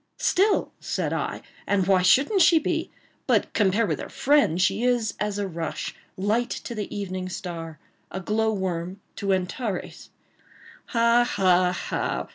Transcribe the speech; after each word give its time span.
"Still!" 0.17 0.73
said 0.79 1.13
I, 1.13 1.43
"and 1.67 1.85
why 1.85 2.01
shouldn't 2.01 2.41
she 2.41 2.57
be? 2.57 2.89
But 3.27 3.53
compared 3.53 3.87
with 3.87 3.99
her 3.99 4.09
friend 4.09 4.59
she 4.59 4.81
is 4.83 5.13
as 5.19 5.37
a 5.37 5.47
rush 5.47 5.93
light 6.17 6.49
to 6.49 6.73
the 6.73 6.89
evening 6.95 7.29
star—a 7.29 8.19
glow 8.21 8.51
worm 8.51 8.99
to 9.17 9.31
Antares." 9.31 10.09
"Ha! 10.87 11.23
ha! 11.23 12.27